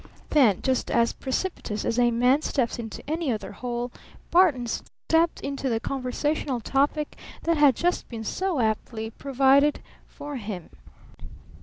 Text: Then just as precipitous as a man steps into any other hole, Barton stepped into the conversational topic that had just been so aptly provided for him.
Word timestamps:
Then 0.31 0.63
just 0.63 0.89
as 0.89 1.13
precipitous 1.13 1.85
as 1.85 1.99
a 1.99 2.09
man 2.09 2.41
steps 2.41 2.79
into 2.79 3.07
any 3.07 3.31
other 3.31 3.51
hole, 3.51 3.91
Barton 4.31 4.65
stepped 4.65 5.41
into 5.41 5.69
the 5.69 5.79
conversational 5.79 6.59
topic 6.59 7.15
that 7.43 7.57
had 7.57 7.75
just 7.75 8.09
been 8.09 8.23
so 8.23 8.59
aptly 8.59 9.11
provided 9.11 9.79
for 10.07 10.37
him. 10.37 10.71